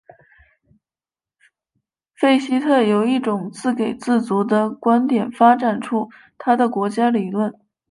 [2.15, 7.53] 费希特由一种自给自足的观点发展出他的国家理论。